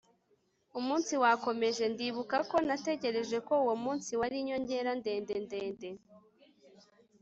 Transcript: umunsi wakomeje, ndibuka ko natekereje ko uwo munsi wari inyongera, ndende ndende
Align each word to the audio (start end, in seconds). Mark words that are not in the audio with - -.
umunsi 0.79 1.13
wakomeje, 1.23 1.83
ndibuka 1.93 2.37
ko 2.49 2.57
natekereje 2.67 3.37
ko 3.47 3.53
uwo 3.63 3.75
munsi 3.83 4.11
wari 4.19 4.35
inyongera, 4.41 4.91
ndende 4.99 5.33
ndende 5.45 5.89